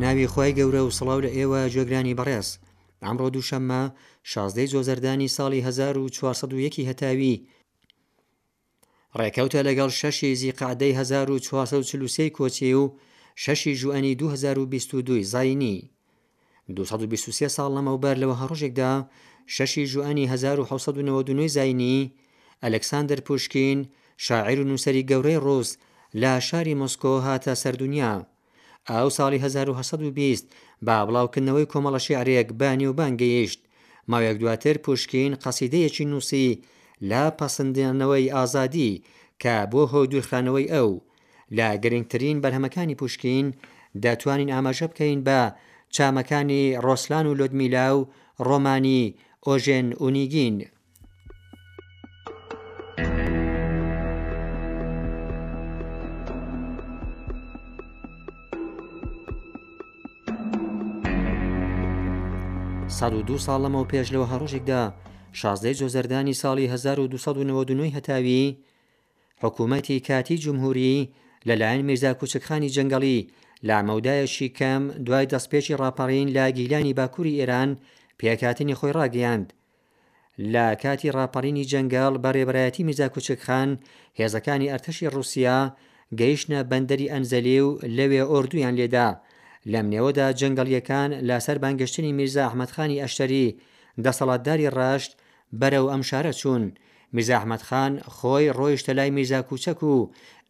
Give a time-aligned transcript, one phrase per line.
[0.04, 2.47] ناوی خی گەورە و سڵاو لە ئێوە جێگرانی بەڕێز
[3.04, 3.81] ئەمڕۆ دووشەممە
[4.31, 7.36] شازدەی زۆزەردانی ساڵی 1401 هەتاوی
[9.19, 12.86] ڕێکەوتە لەگەڵ شەشی زی قعدەی 1440 کۆچێ و
[13.43, 15.93] شەشی ژوئنی 2022 زینی
[16.79, 18.91] 223 ساڵ لەمەوبەر لەوە هەڕۆژێکدا
[19.55, 22.11] شەشی ژوئانی 1992 زینی
[22.64, 23.79] ئەلەکساندر پوشکین
[24.25, 25.69] شاعر و نووسری گەورەی ڕۆز
[26.21, 28.14] لە شاری مۆسکۆ هاتە سەردونیا
[28.89, 30.47] ئەو ساڵی 1920
[30.87, 33.59] با بڵاوکردنەوەی کۆمەڵە شیعرێک بانی و بانگەیشت
[34.11, 36.45] ماوەک دواتر پوشکین قەسیدەیەکی نووسی
[37.09, 38.92] لا پەسەندێنەوەی ئازادی
[39.42, 40.92] کە بۆ هۆی دوورخانەوەی ئەو
[41.58, 43.45] لا گرنگترین بەرهەمەکانی پوشکین
[44.03, 45.42] دەتوانین ئاماژە بکەین بە
[45.97, 48.08] چامەکانی ڕۆسلان و لۆدمیلا و
[48.47, 49.02] ڕۆمانی
[49.47, 50.55] ئۆژێن ئونیگین.
[63.27, 64.81] دو ساڵەمە و پێش لەوە هەڕۆژێکدا
[65.39, 68.55] شازدەی جۆزەردانی ساڵی 1992 هەتاوی
[69.44, 71.09] حکوومەتی کاتی جمهوری
[71.47, 73.19] لەلایەن میرزا کوچەکانی جنگڵی
[73.67, 77.70] لا مەودایەشی کەم دوای دەستپێکی ڕاپەڕین لا گیلانی باکووری ئێران
[78.20, 79.47] پێکاتنی خۆی ڕاگەیاند
[80.53, 83.70] لە کاتی ڕاپەڕینی جەنگال بە ڕێبەتی میزا کوچکخان
[84.20, 85.59] هێزەکانی ئەرتەشی رووسیا
[86.20, 89.09] گەیشتە بەندەری ئەنجەلێ و لەوێ ئۆردویان لێدا
[89.72, 93.48] لەم نێوەدا جەنگەڵیەکان لاسەر بانگشتنی میرزا ئەحمدخانی ئەشتەری
[94.05, 95.11] دەسەڵاتداری ڕاشت
[95.59, 96.64] بەرەو ئەم شارە چوون
[97.16, 99.93] میرزا ئەحمدخان خۆی ڕۆیشتە لای میرزا کوچەک و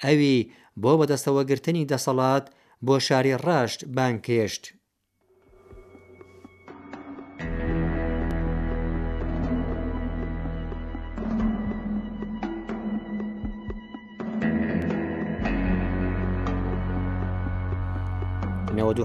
[0.04, 0.38] ئەوی
[0.82, 2.46] بۆ بەدەستەوەگرتنی دەسەڵات
[2.86, 4.64] بۆ شاری ڕاشت بان کێشت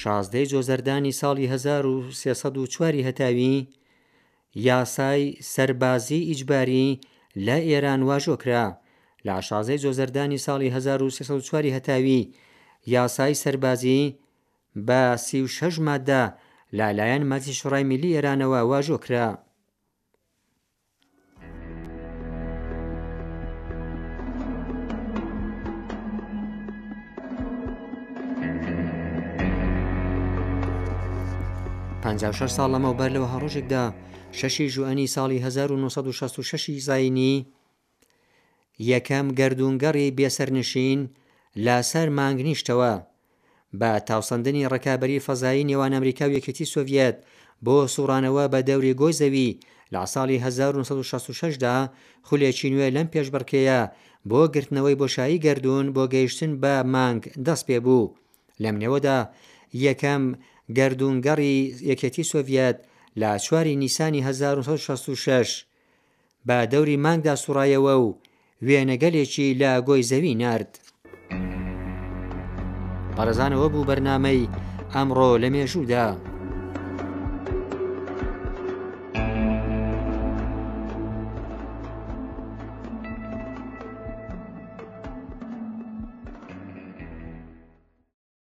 [0.00, 3.56] شازدەی جۆزەردانی ساڵی 1340 هەتاوی
[4.66, 5.22] یاسای
[5.52, 6.98] سربازی ئیجباری
[7.46, 8.66] لە ئێران واژۆکرا
[9.26, 12.32] لە عشازەی زۆزەردانی ساڵی 1940 هەتاوی
[12.86, 14.18] یاسای سربازی
[14.86, 16.22] بە سی و شەژ مادە
[16.78, 19.28] لالایەن مەزی شڕای میلی ئێرانەوە واژۆ کرا.
[32.38, 33.84] ش ساڵ لەمەوبەر لەوە هەڕۆژێکدا
[34.38, 37.34] شەشی ژوئنی ساڵی 1966 زینی
[38.78, 41.00] یەکەم گردونگەڕی بێسەرنشین
[41.64, 42.94] لا سەر مانگنیشتەوە
[43.80, 47.16] بە تاوسندنی ڕکابی فەزایی نێوان ئەمریکا و یەکەتی سۆڤەت
[47.66, 49.50] بۆ سوڕانەوە بە دەوری گۆی زەوی
[49.92, 51.76] لە ساڵی 1966دا
[52.26, 53.80] خولێکی نوێ لەم پێشبڕکەیە
[54.30, 58.12] بۆ گرتنەوەی بۆشایی گردون بۆ گەیشتن بە مانگ دەست پێ بوو
[58.62, 59.18] لەم نێوەدا
[59.88, 60.22] یەکەم
[60.78, 61.58] گردونگەڕی
[61.90, 62.76] یەکەتی سۆڤەت
[63.20, 65.64] لە چواری نیسانی 1966
[66.48, 68.06] بە دەوری مانگدا سوڕایەوە و
[68.66, 70.72] وێنەگەلێکی لە گۆی زەوی نرد.
[73.16, 74.50] پارەزانەوە بوو بەرنامەی
[74.94, 76.06] ئەمڕۆ لە مێژوودا.